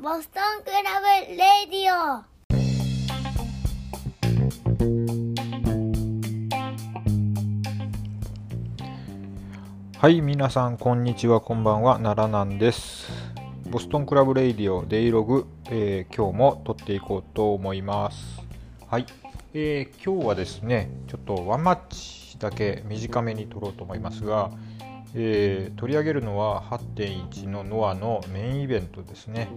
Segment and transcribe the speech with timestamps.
[0.00, 2.22] Boston Crab Radio。
[9.98, 13.10] はい皆さんこんにちはこんばんは奈良なんです。
[13.68, 18.40] Boston Crab Radio Daylog、えー、今日も撮っていこうと思います。
[18.86, 19.06] はい、
[19.52, 24.52] えー、今日はですねちょっとワンマッチだけ短めに撮ろうと思いますが、
[25.14, 29.48] えー、取り上げるのは8.1のノアのメインイベントですね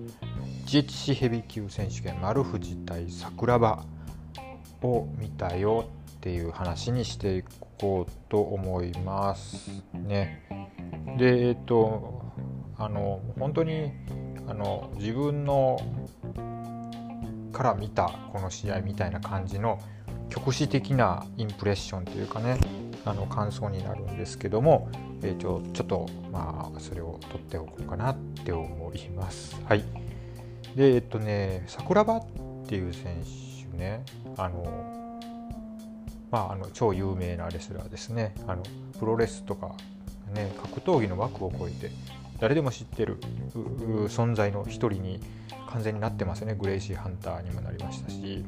[0.66, 3.84] GHC ヘビー級選手権丸藤対桜庭
[4.84, 5.86] を見たよ
[6.18, 7.44] っていう話にしてい
[7.80, 10.48] こうと思いますね。
[11.18, 12.22] でえっと
[12.78, 13.92] あの本当に
[14.48, 15.80] あの自分の
[17.52, 19.80] から見たこの試合みたいな感じの
[20.30, 22.58] 局地的なインプレッションというかね
[23.06, 24.90] あの感想になるんですけども、
[25.24, 29.60] えー、ちょちょっとまあそれを取っておこうかなって思います。
[29.66, 29.84] はい。
[30.76, 32.26] でえっとね桜庭っ
[32.68, 33.24] ていう選
[33.72, 34.04] 手ね
[34.38, 35.00] あの
[36.32, 38.34] まあ、あの超有名なレスラーですね。
[38.48, 38.64] あの
[38.98, 39.76] プロレスとか、
[40.34, 41.92] ね、格闘技の枠を超えて
[42.40, 43.20] 誰でも知ってる
[44.08, 45.20] 存在の一人に
[45.68, 46.56] 完全になってますね。
[46.56, 48.46] グレイシー・ハンターにもなりましたし。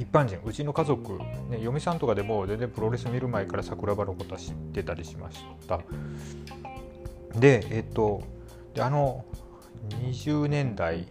[0.00, 1.18] 一般人うちの家族、
[1.50, 5.78] ね、嫁さんとかでも全然プロレス見る前から桜庭のことは知ってたりしました。
[7.38, 8.22] でえっと
[8.74, 9.26] であの
[9.90, 11.06] 20年代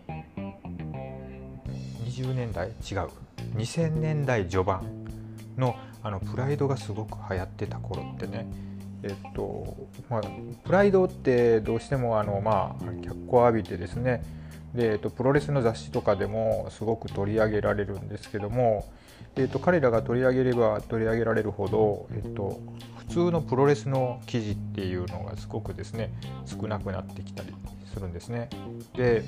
[2.03, 2.69] 20年代？
[2.69, 3.09] 違う。
[3.55, 5.05] 2000年代序盤
[5.55, 8.47] のあのプライドがすごく流行ってた頃ってね
[9.03, 9.77] えっと
[10.09, 10.21] まあ、
[10.65, 14.23] プライドってどうしてもあの、まあ、脚光浴びてですね
[14.73, 18.85] で、えっと、プロレスの雑誌とかでもすごく取り上げられるんですけども、
[19.35, 22.59] えっと、彼らが取り上げれば取り上げられるほど、えっと、
[22.97, 26.13] 普通のプロレスの記事っていうのがすごくですね
[26.45, 27.53] 少なくなってきたり
[27.93, 28.49] するんですね。
[28.95, 29.23] で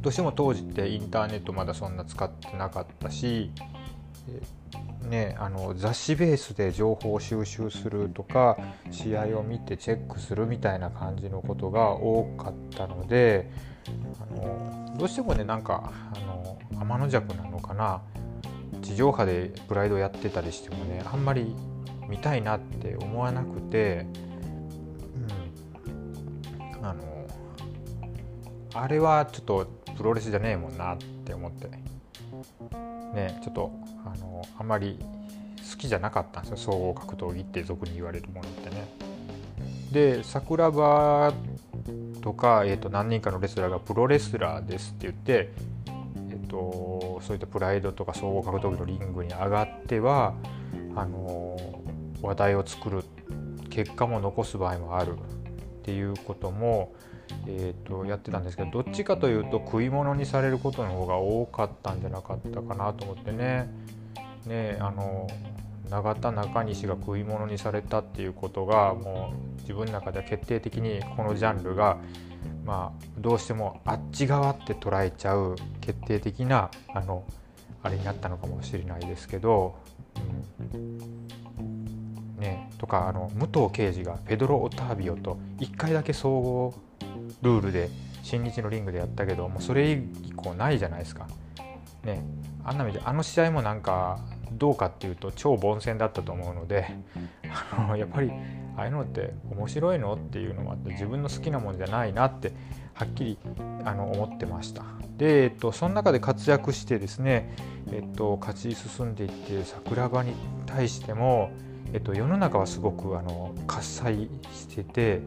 [0.00, 3.50] どうしても当時ってインターネットまだそんな使ってなかったし
[5.02, 8.56] ね、あの雑誌ベースで情報を収集するとか
[8.90, 13.50] 試合を見てチェックするみたいな感じのことが多かったので
[14.20, 18.02] あのどうしてもねなんかあの天の弱なのかな
[18.82, 21.54] 地上波でプライドやってたりしてもねあんまり
[22.08, 24.06] 見たいなって思わなくて、
[26.80, 27.26] うん、あの
[28.74, 31.68] あれはちょっとプロレスじゃねえもんなって思って。
[33.14, 33.72] ねちょっと
[34.04, 34.98] あのあんまり
[35.70, 38.86] 好きじゃなかったんですよ総合格闘技って俗に言われるものってね。
[39.92, 41.32] で桜庭
[42.24, 45.52] とか、えーと、何人かのレスラーがプロレスラーですって言って、
[46.30, 50.34] えーと、そういったプライドとか総合格闘技のリングに上がっては
[50.96, 51.58] あの
[52.22, 53.04] 話題を作る
[53.68, 55.16] 結果も残す場合もあるっ
[55.82, 56.94] ていうことも
[57.46, 63.68] えーと、やってたんですけどどっちかというと食い物にされることの方が多かったんじゃなかったかなと思ってね。
[64.46, 65.26] ねあの
[65.90, 71.98] 永田中西が食い物にされたっていうことがもう自分の中では決定的にこのジャンルが
[72.64, 77.24] まあどうしてもあっち側って捉えちゃう決定的なあの
[77.82, 79.76] あれになったのかもしれないですけど、
[80.72, 86.74] うん、ねとかあの武藤刑事がペドロ・オタービオと1回だけ総合
[87.42, 87.90] ルールで
[88.22, 91.28] 新日のリングでやったけどもうそれ以降ないじゃないですか。
[92.02, 92.22] ね、
[92.64, 94.18] あんなあの試合もなんか
[94.52, 96.86] どうかっていうと超凡戦だったと思うので
[97.76, 98.30] あのやっぱり
[98.76, 102.52] ああいうのって面白いのっていうのもあって自分の好きなものじゃないなって
[102.94, 103.38] はっきり
[103.84, 104.84] あの思ってました。
[105.16, 107.54] で、えっと、その中で活躍してですね、
[107.92, 110.32] えっと、勝ち進んでいって桜庭に
[110.66, 111.50] 対しても、
[111.92, 115.22] えっと、世の中はすごくあの喝采してて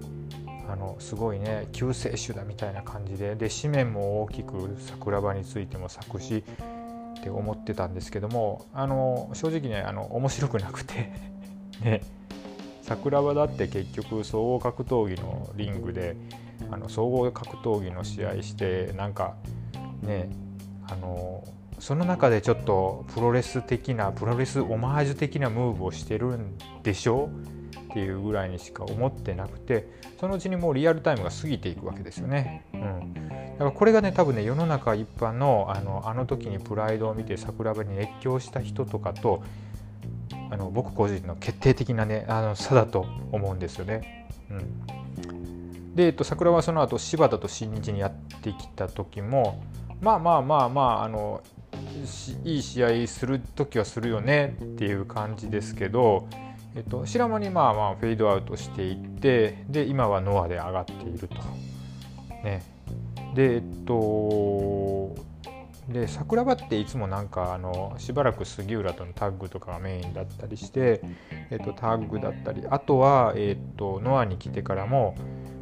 [0.70, 3.36] あのすごいね救世主だみたいな感じで。
[3.36, 6.44] で紙面も大きく桜庭についても作詞
[7.20, 11.12] って思ってたんですけどもあの正直ねあの面白くなくて
[11.84, 12.02] ね。
[12.82, 16.16] 桜庭だって結局総合格闘技のリングで
[16.72, 19.36] あの総合格闘技の試合してなんか
[20.02, 20.30] ね
[20.90, 21.44] あの
[21.80, 27.58] その中でちょっとプロレス的なプロレスオマージュ的なムーブをしてるんでしょう
[27.92, 29.88] っていうぐらいにしか思ってなくて
[30.20, 32.66] そのうちにもうリアルタイムが過ぎていくわけですよね。
[32.74, 33.30] うん、だ
[33.60, 39.44] からこれがね多分ね世の中一般のあのあの時にプライドを見て桜庭に熱狂した人とかと
[40.50, 44.28] あの僕個人の決定的なねあの差だと思うんですよね。
[44.50, 49.62] うん、で、えっと、桜はその後柴田と新日にやってきた時も
[50.02, 51.42] まあまあまあまああの
[52.44, 56.28] いい試合する時はするよねっていう感じですけど
[56.78, 61.36] えっと、白間にまあまあフェードアウトしていってで今はノアで上がっていると。
[62.44, 62.62] ね、
[63.34, 65.16] でえっと
[65.90, 71.02] で桜庭っていつもなんかあのしばらく杉浦とのタッグとかがメインだったりして、
[71.50, 75.16] えっと、タッグだったりあとは、えっと、ノアに来てからも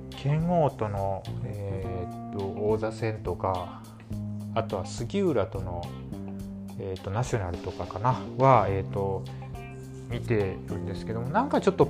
[0.10, 3.82] 剣王との、えっと、王座戦とか
[4.56, 5.82] あとは杉浦との、
[6.80, 8.20] えっと、ナショナルとかかな？
[8.38, 9.24] は、えっと、
[10.10, 11.90] 見てるんですけどもなんかちょっと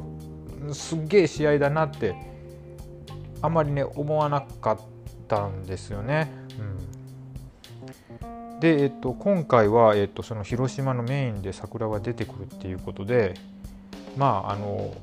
[0.73, 2.15] すっげえ試合だなって
[3.41, 4.79] あんまりね思わなかっ
[5.27, 6.31] たんですよね。
[8.21, 13.33] うん、で、えっと、今回は、えっと、その広島のメインで桜が出てくるっていうことで
[14.17, 14.93] まああの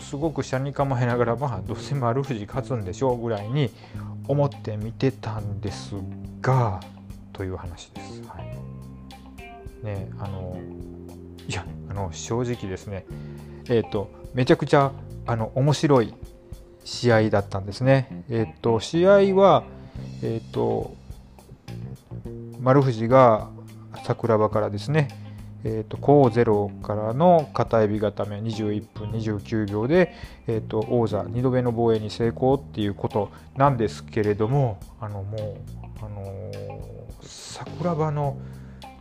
[0.00, 3.70] すごく車に構えながらまあどうせ丸藤勝つんでしょうぐらいに
[4.28, 5.94] 思って見てたんです
[6.40, 6.80] が
[7.32, 8.22] という話です。
[8.22, 8.58] はい、
[9.82, 10.58] ねあの
[11.48, 13.06] いやあの正直ですね
[13.68, 14.92] えっ、ー、とめちゃくちゃ
[15.26, 16.14] あの面白い
[16.84, 18.24] 試合だったんですね。
[18.30, 19.64] えっ、ー、と試合は
[20.22, 20.94] えっ、ー、と
[22.60, 23.50] 丸藤が
[24.04, 25.08] 桜庭からですね
[25.68, 30.14] えーと、高ゼロからの片エビ固め21分29秒で、
[30.46, 38.36] えーと、王座2度目の防衛に成功っていうことなんですけれどもあのもう、あのー、桜庭の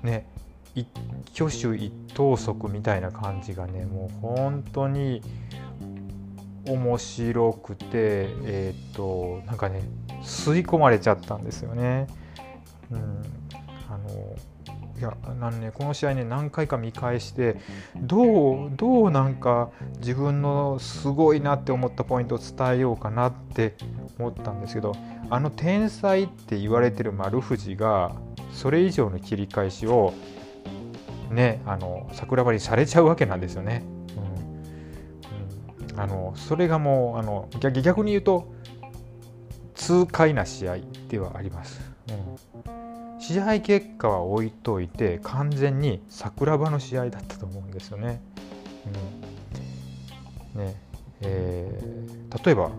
[0.02, 0.28] ね
[0.76, 0.88] 一
[1.34, 5.22] 挙手一投足みたいな感じがねもう本当に
[6.68, 7.86] 面白くて
[8.44, 9.82] えっ、ー、となんかね
[10.22, 12.08] 吸い込まれちゃったんですよね。
[12.92, 13.24] うん、
[13.90, 14.36] あの
[14.98, 17.58] いやなんねこの試合ね何回か見返して
[17.98, 23.76] どうどうなんか自分のすごいなって思ったポイントを伝えようかなって
[24.18, 24.94] 思ったんですけど
[25.30, 28.16] あの天才って言われてる丸藤が
[28.54, 30.14] それ以上の切り返しを
[31.36, 33.84] ねあの桜庭にされちゃうわけなんですよね。
[34.18, 38.52] うんうん、あのそれがもうあの逆逆に言うと
[39.76, 40.78] 痛快な試合
[41.10, 41.82] ではあります。
[42.10, 42.66] うん
[43.18, 48.22] 試合結果は置いといて完全に桜庭の試合だったと思うんですよね。
[50.56, 50.76] うんね
[51.22, 52.70] えー、例えば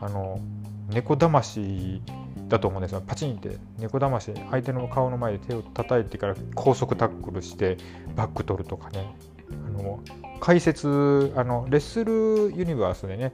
[0.00, 0.40] あの
[0.88, 2.00] 猫だまし
[2.48, 7.76] だと思うんですがパチンって猫だまし相手の顔の前で手を叩いてから高速タックルして
[8.14, 9.14] バック取るとかね。
[9.50, 10.00] あの
[10.40, 13.32] 解説あのレッスルユニバースでね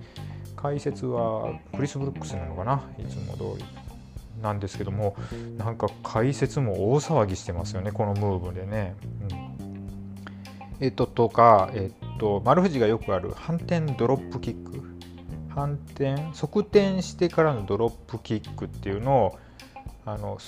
[0.57, 2.83] 解説はクリス・ブルックスなのかな？
[2.99, 3.65] いつも通り。
[4.43, 5.17] なんですけども
[5.57, 8.95] なんか解説も大騒ぎしてますよねこのムーブでね。
[9.31, 14.79] うん、えっととか、えっと、丸藤がよくある反転ドロップキック。
[15.59, 19.37] 反転側転してからのドロップキックっていうのを
[20.05, 20.39] あの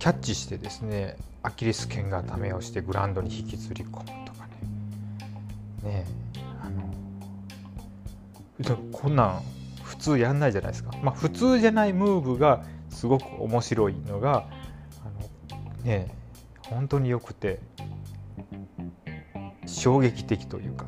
[0.00, 4.48] キャッチしてですねアキレス腱がためをしてグラウンドに引きずり込むとか
[5.84, 6.04] ねね
[6.60, 6.82] あの
[8.90, 9.40] こんなん
[9.84, 14.48] 普通やんないじゃないですかまあ普通じゃないムーブがすごく面白いのが
[15.04, 15.10] あ
[15.70, 16.12] のね
[16.68, 17.60] 本当によくて
[19.64, 20.86] 衝撃的というか。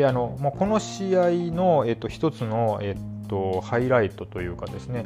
[0.00, 5.04] であの、まあ、この試合の、えっと、一つの、えっと、ハイライトというかですね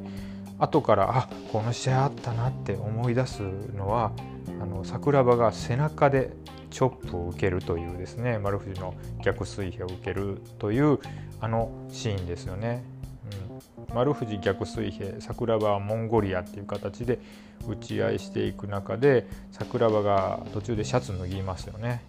[0.61, 3.43] 後からあこの試合あったなって思い出す
[3.77, 4.13] のは
[4.63, 6.31] あの桜庭が背中で
[6.71, 8.95] チョップを受けるというですね丸藤の
[9.25, 11.01] 逆水平を受けるという
[11.41, 12.85] あのシーンですよね。
[13.93, 17.21] 丸藤逆水平桜庭モンゴリアっていう形で
[17.69, 22.03] 打ち合いしていく中で桜庭が途中でシャツ脱ぎますよね。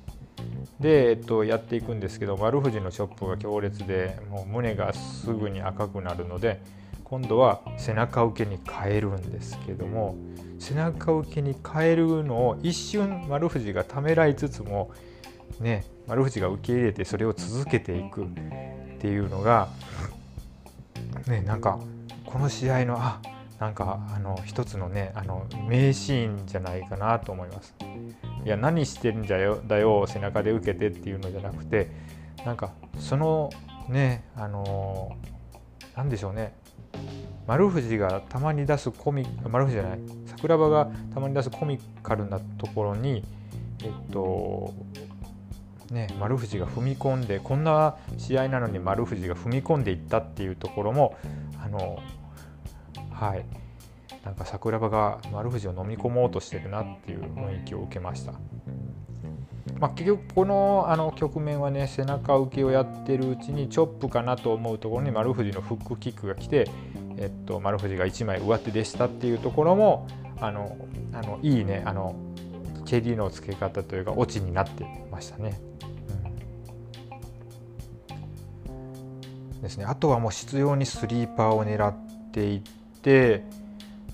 [0.80, 6.62] で、えっと、やっていくんですけど丸藤のチョップが強烈でもう胸がすぐに赤くなるので
[7.04, 10.16] 今度は背中受けに変えるんですけども
[10.60, 14.92] 背中受けに変えるのを一瞬丸藤がためらいつつも
[15.60, 18.28] ね丸藤が受け入れてそれを続けていくっ
[19.00, 19.70] ていうのが
[21.28, 21.80] ねなんか
[22.26, 23.22] この試合のあ
[23.60, 27.74] なんかあの一つのねあの名シーンじゃないかなと思います。
[28.46, 31.90] いや何してるんだよだよ背中で受けてっていうのじゃなくて
[32.46, 33.50] なんかその
[33.90, 35.12] ねあの
[35.96, 36.56] 何でしょうね。
[37.48, 40.00] 丸藤がたまに出すコミ丸藤じゃない。
[40.28, 43.24] 桜庭がたまに出すコミカルなところに
[43.84, 44.74] えっと
[45.92, 51.16] ね、丸藤が踏み込んでこんな試合なのに丸藤が踏み込んでいったっていうところも
[51.64, 52.00] あの
[53.12, 53.46] はい
[54.26, 58.34] なんか桜庭が丸藤を飲み込もうとしてるなっていう雰囲気を受けました。
[59.80, 66.70] まあ、結局このあの局面はね背中受けをやってるうちにチョップかなと思うところに丸藤のフックキックが来て、
[67.18, 70.08] えっと、丸藤が1枚上手でしたっていうところも
[70.40, 70.78] あの
[71.14, 72.16] あのいいねあの
[72.86, 75.60] 蹴りのつけ方というかオチになってましたね。
[79.62, 81.96] ですねあとはもう執拗にスリーパーを狙っ
[82.32, 82.62] ていっ
[83.02, 83.44] て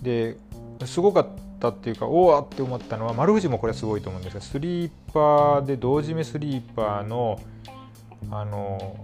[0.01, 0.37] で
[0.85, 1.27] すごかっ
[1.59, 7.39] たっていうかおわって思ったのは丸藤もこれはすごいと思うんですがスリーパーで同締めスリーパーの
[8.29, 8.97] あの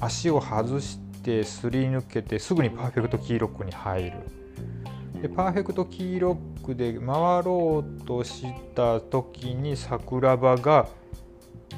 [0.00, 4.12] 足を外してすり抜けてすぐにパーフェクトキーロックに入る。
[5.22, 10.86] でパーフェクトキーロックで回ろうとした時に桜庭が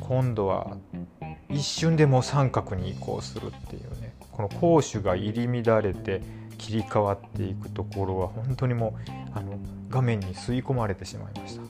[0.00, 0.76] 今度は
[1.48, 6.22] 一瞬でも三角に移行するっていうねこの攻守が入り乱れて
[6.56, 9.58] 切り替わっていくところは本当にもうあの
[9.88, 11.68] 画面に吸い込まれてしまいました、は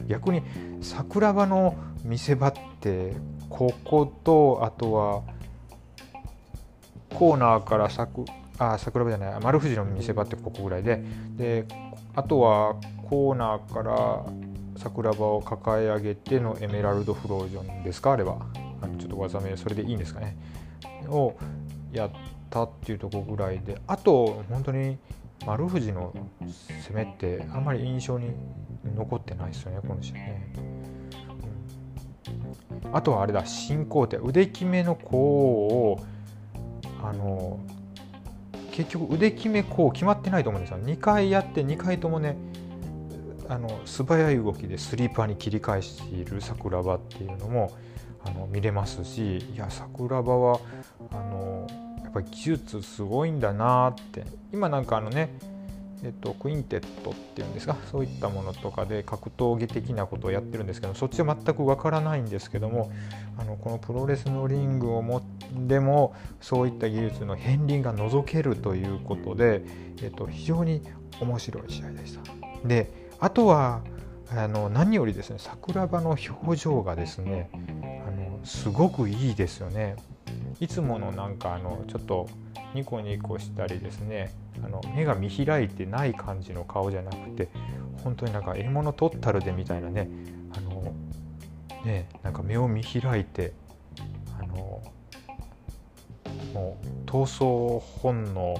[0.00, 0.42] い、逆に
[0.80, 3.14] 桜庭の見せ場って
[3.48, 5.22] こことあとは
[7.14, 8.10] コーナーから咲
[8.58, 11.02] あ桜庭じゃない丸藤の見せ場ってここぐらいで
[11.36, 11.66] で
[12.14, 12.76] あとは
[13.08, 14.24] コーナーから
[14.76, 18.38] 桜庭を抱え上げてのエメラルドフロージョンですかあれは。
[18.80, 20.36] あのちょっと技名それでいいんですかね。
[21.08, 21.34] を
[21.92, 22.10] やっ
[22.50, 24.98] たっていうとこぐらいであと本当に
[25.46, 26.12] 丸藤の
[26.88, 28.30] 攻めってあんまり印象に
[28.96, 30.52] 残ってないですよねこの試合ね、
[32.84, 36.00] うん、あとはあれだ進行手腕決めの甲を
[37.02, 37.60] あの
[38.72, 40.78] 結局腕決めこう決まってないと思うんですよ。
[40.78, 42.36] 2回やって2回ともね
[43.48, 47.72] あの素早い動きでスリーパーに切り返している桜庭っていうのも
[48.24, 50.60] あの見れますしいや桜庭は
[51.10, 51.66] あの
[52.08, 55.38] やっぱり技術すごいんだなって今なんかあのね
[56.04, 57.76] えっと、クインテットっていうんですか？
[57.90, 62.92] そういったものとかで格闘技的なことをやってるんですけどそっちは全くわからないんですけども
[63.36, 65.22] あのこのプロレスのリングを持っ
[65.66, 69.62] てもそういった技術の片鱗が覗けるということで、
[70.00, 70.82] えっと、非常に
[71.20, 72.22] 面白い試合でした。
[72.64, 73.82] であとは
[74.30, 77.50] あの何よりですね桜庭の表情がですね
[78.06, 79.96] あのすごくいいですよね。
[80.60, 82.28] いつものなんかあのちょっと
[82.74, 84.32] ニコニコしたりですね
[84.64, 87.48] あの目が見開いてない感じの顔じゃなくて
[88.02, 90.08] 本当になんか獲物取ったるでみたいなね
[90.56, 90.92] あの
[91.84, 93.52] ねなんか目を見開いて
[94.40, 94.82] あの
[96.52, 98.56] もう闘争本能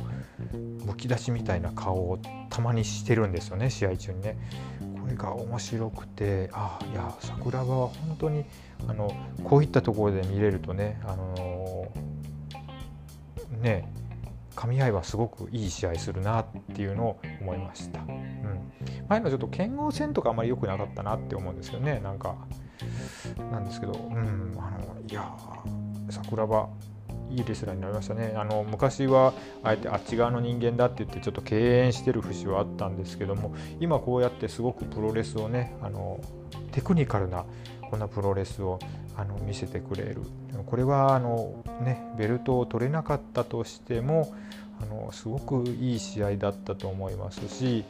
[0.86, 2.18] むき出しみたいな顔を
[2.50, 4.36] たまにしてるんですよね試合中にね。
[5.08, 8.44] これが面白くてあいや桜庭は本当に
[8.86, 9.10] あの
[9.42, 11.34] こういったところで見れるとねあの
[13.58, 13.92] ね
[14.54, 18.72] 噛み合いはすごくいい試合するなっていうのを思いました、うん、
[19.08, 22.00] 前のちょっと剣豪戦とかあんまり良くなかったなって思うんですよね。
[22.00, 22.34] なんか
[23.52, 24.56] なんですけどうん。
[24.58, 25.32] あのいや
[26.10, 26.68] 桜庭
[27.30, 28.34] いいレスラーになりましたね。
[28.36, 36.20] あの昔はあえてあっち側の人間だって言ってちょっと敬遠してる節はあったんですけども今こうやってすごくプロレスをねあの
[36.72, 37.44] テクニカルな
[37.90, 38.78] こんなプロレスを
[39.18, 40.22] あの見せてくれる
[40.64, 44.32] これはあの、ね、ベルトを取れなかったとしても
[44.80, 47.84] あのすごくいい試合だったと思いますし、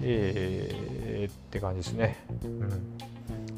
[0.00, 2.24] えー、って感じですね。
[2.44, 2.96] うん、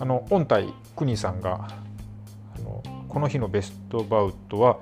[0.00, 1.68] あの本体国さんが
[2.56, 4.78] あのこの日のベストバウトは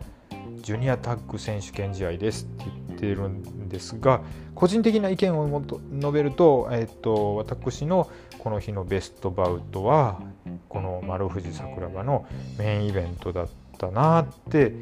[0.62, 4.20] ジュニアタッグ選手権試合ですって言っているんですが
[4.54, 10.20] 個人的な意見を述べると,、えーと、私のこの日のベストバウトは
[10.68, 12.26] この丸藤桜庭の
[12.58, 14.72] メインイベントだったなって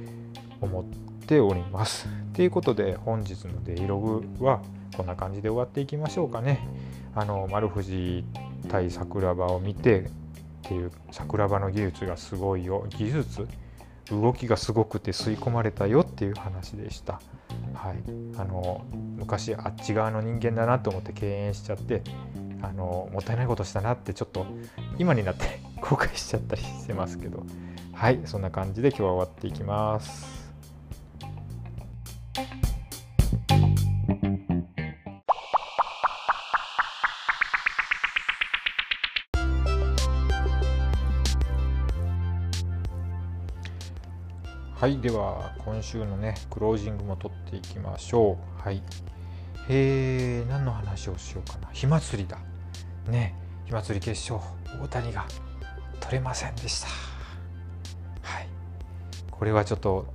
[0.60, 0.84] 思っ
[1.26, 2.08] ております。
[2.34, 4.60] ということで本日のデイログは
[4.96, 6.66] こんな感じで終わっていきましょうかね。
[7.14, 8.24] あの丸藤
[8.68, 10.10] 対桜庭を見てっ
[10.62, 13.46] ていう桜庭の技術がすごいよ技術？
[14.10, 17.20] 動きがすごくて吸い込まれたよっていう話でした。
[17.78, 18.02] はい、
[18.36, 18.84] あの
[19.16, 22.02] 昔あっち側の人間だなと思って敬遠しちゃって
[22.60, 24.46] あのもったいないことしたなってちょっと
[24.98, 27.44] 今になって 後悔しちゃったりしてますけど。
[27.98, 28.20] はい。
[28.26, 30.37] そんな感じで今日は終わっていきます。
[44.80, 48.62] はいでは今週のねクロージングも取っていきましょう。
[48.62, 48.80] はい。
[49.68, 51.68] えー、何の話をしようかな。
[51.72, 52.38] 火祭りだ。
[53.08, 53.34] ね
[53.66, 54.48] 火祭り決勝
[54.80, 55.26] 大谷が
[55.98, 56.86] 取れませんでした。
[58.22, 58.46] はい。
[59.32, 60.06] これはちょっと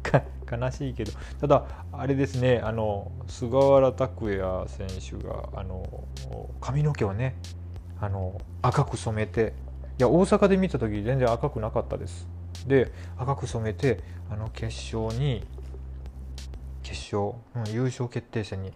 [0.50, 6.04] 悲しいけどただあれですねあの菅原拓也選手があの
[6.62, 7.36] 髪の毛をね
[8.00, 9.52] あの赤く染めて
[9.98, 12.26] いや大阪で見た時全然赤くなかったです。
[12.64, 15.44] で赤く染めてあの決勝に
[16.82, 18.72] 決勝、うん、優勝決定戦に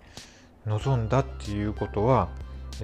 [0.66, 2.28] 臨んだっていうことは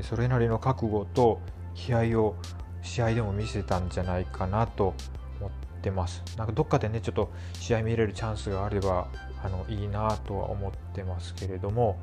[0.03, 1.41] それなりの覚悟と
[1.75, 2.37] 気合を
[2.83, 4.95] 試合でも見せたんじゃないかなと
[5.41, 5.51] 思っ
[5.83, 9.09] てますなんかどっかでねちょっと試合見れるチャンスがあれば
[9.43, 11.99] あのいいなとは思ってますけれども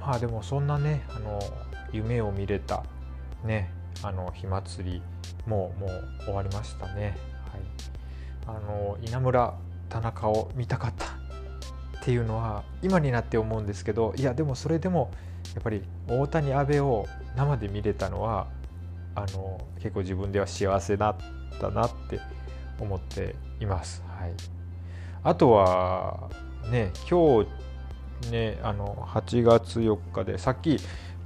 [0.00, 1.40] まあでもそんなねあの
[1.92, 2.84] 夢を見れた
[3.44, 3.70] ね
[4.02, 5.02] あの火祭り
[5.46, 7.33] ももう終わりましたね。
[8.46, 9.54] あの稲村
[9.88, 15.10] 田中を見たかったっていうのは今になって思うんですけどいやでもそれでも
[15.54, 18.46] やっぱり大谷阿部を生で見れたのは
[19.14, 21.16] あの結構自分では幸せだっ
[21.60, 22.20] たなって
[22.80, 24.02] 思っています。
[24.06, 24.32] はい、
[25.22, 26.28] あとは
[26.70, 30.78] ね今日ねあの8月4日でさっき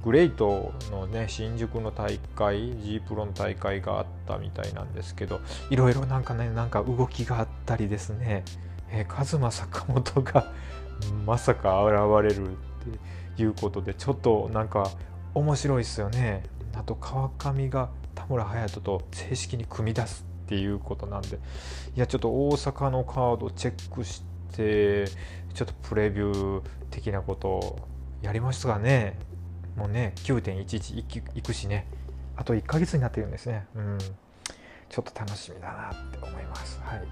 [0.03, 8.45] グレイトのね新宿の大会 G プロの大会があったみたいなんですけどいろいろなんかねなんか動きがあったりですね、
[8.91, 10.51] えー、カズマ坂本が
[11.25, 12.55] まさか現れるっ
[13.35, 14.89] ていうことでちょっとなんか
[15.33, 16.43] 面白いですよね。
[16.75, 21.39] あと川上が田村隼人と正式に組み出すっていうことなんで
[21.95, 24.23] いやちょっと大阪のカードチェックし
[24.55, 25.07] て
[25.53, 27.79] ちょっとプレビュー的なことを
[28.21, 29.17] やりますかね。
[29.79, 31.87] もうね9.11いくしね。
[32.35, 33.65] あと1ヶ月になってるんですね。
[33.75, 33.97] うん。
[34.89, 36.81] ちょっと楽しみだなって思います。
[36.83, 37.03] はい、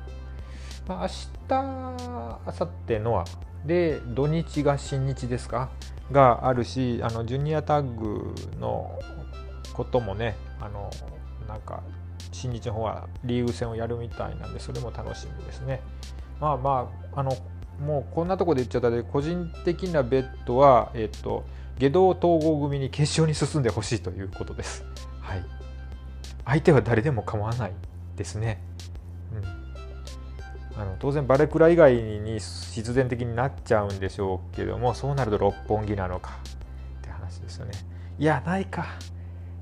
[0.86, 3.26] まあ、明日明後日ノア
[3.66, 5.70] で土日が新日ですか？
[6.12, 9.00] があるしあのジュニアタッグの
[9.74, 10.90] こともねあの
[11.48, 11.84] なんか
[12.32, 15.82] 新日の方はリーグ戦をやるみたいなんでそれも楽しみですね。
[16.42, 17.32] まあまああの
[17.80, 21.44] もうこんなとこで言っちゃったで個人的なベッドはえっ、と
[21.80, 24.84] 下道統合組に決勝に進んでほしいということです。
[25.20, 25.46] はい、
[26.46, 27.74] 相手は誰でも構わない
[28.16, 28.62] ですね。
[29.34, 36.40] うん、あの当然バレクラ以外に必然的になっちゃうんでしょうけどもそうなると六本木なのか
[37.00, 37.74] って話ですよね。
[38.18, 38.88] いやないか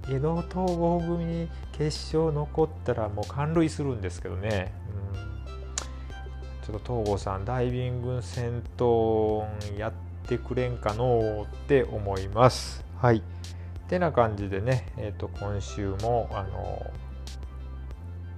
[0.07, 4.72] 下道統合組に決勝残ったらもう感涙するんですけどね。
[5.00, 5.05] うん
[6.65, 9.45] ちょっと東郷さんダイビング戦闘
[9.77, 9.93] やっ
[10.25, 12.84] ってくれんかのって思います。
[12.97, 13.21] はい。
[13.88, 16.91] てな感じでね、えー、と今週もあの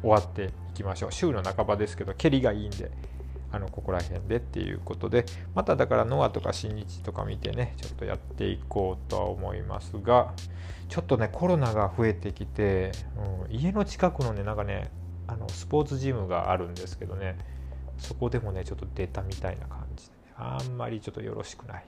[0.01, 1.11] 終わっていきましょう。
[1.13, 2.91] 週の半ばですけど、蹴りがいいんで、
[3.53, 10.33] あのここら辺でっていうことで、まただからノアとか新日とか見てね、ちょっとやっていこうとは思いますが、
[10.89, 12.91] ちょっとね、コロナが増えてきて、
[13.47, 14.91] うん、家の近くのね、なんかね、
[15.27, 17.37] あのスポーツジムがあるんですけどね、
[17.97, 20.16] そこでもね、ちょっと出たみたいな感じで。
[20.37, 21.83] あんまりちょっとよろしくない。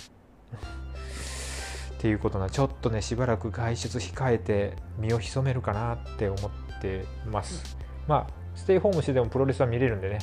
[1.97, 7.77] っていうことなちょっとねしばらく外出控えて身を潜めるかなって思ってます。
[8.07, 10.19] まあステイホームしてでもプロレスは見れるんでね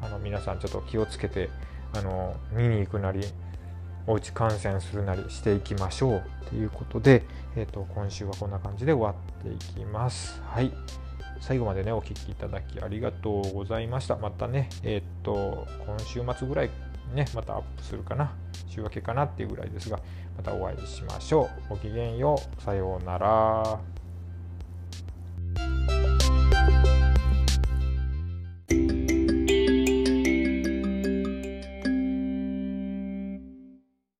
[0.00, 1.50] あの皆さんちょっと気をつけて
[1.92, 3.20] あの見に行くなり
[4.08, 7.24] おうち観戦するなりしていきましょうということで、
[7.56, 10.40] えーと、今週はこんな感じで終わっていきます。
[10.46, 10.72] はい。
[11.40, 14.16] 最後までね、お聴きいただきありがとうございました。
[14.16, 16.70] またね、えっ、ー、と、今週末ぐらい
[17.14, 18.32] ね、またアップするかな、
[18.66, 20.00] 週明けかなっていうぐらいですが、
[20.36, 21.70] またお会いしましょう。
[21.70, 22.62] ごきげんよう。
[22.62, 23.97] さようなら。